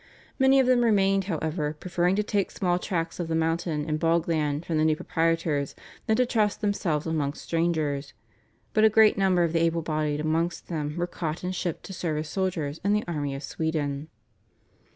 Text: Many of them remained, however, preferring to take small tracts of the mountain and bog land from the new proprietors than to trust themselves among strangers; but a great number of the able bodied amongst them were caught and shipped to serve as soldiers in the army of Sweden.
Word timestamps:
Many 0.39 0.59
of 0.59 0.65
them 0.65 0.83
remained, 0.83 1.25
however, 1.25 1.73
preferring 1.79 2.15
to 2.15 2.23
take 2.23 2.49
small 2.49 2.79
tracts 2.79 3.19
of 3.19 3.27
the 3.27 3.35
mountain 3.35 3.85
and 3.87 3.99
bog 3.99 4.27
land 4.27 4.65
from 4.65 4.79
the 4.79 4.83
new 4.83 4.95
proprietors 4.95 5.75
than 6.07 6.15
to 6.15 6.25
trust 6.25 6.59
themselves 6.59 7.05
among 7.05 7.33
strangers; 7.33 8.13
but 8.73 8.83
a 8.83 8.89
great 8.89 9.15
number 9.15 9.43
of 9.43 9.53
the 9.53 9.61
able 9.61 9.83
bodied 9.83 10.19
amongst 10.19 10.69
them 10.69 10.97
were 10.97 11.05
caught 11.05 11.43
and 11.43 11.53
shipped 11.53 11.83
to 11.83 11.93
serve 11.93 12.17
as 12.17 12.29
soldiers 12.29 12.81
in 12.83 12.93
the 12.93 13.03
army 13.07 13.35
of 13.35 13.43
Sweden. 13.43 14.07